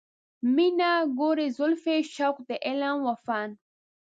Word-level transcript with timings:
مینه، 0.55 0.91
ګورې 1.19 1.47
زلفې، 1.57 1.97
شوق 2.13 2.37
د 2.47 2.51
علم 2.65 2.97
و 3.07 3.13
فن 3.25 3.49